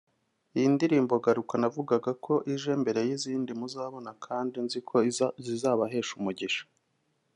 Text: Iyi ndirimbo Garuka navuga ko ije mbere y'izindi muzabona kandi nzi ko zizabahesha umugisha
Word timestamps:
Iyi 0.57 0.67
ndirimbo 0.75 1.13
Garuka 1.25 1.53
navuga 1.61 1.95
ko 2.25 2.33
ije 2.53 2.71
mbere 2.81 2.99
y'izindi 3.07 3.51
muzabona 3.59 4.11
kandi 4.25 4.55
nzi 4.65 4.79
ko 4.87 4.95
zizabahesha 5.45 6.11
umugisha 6.19 6.63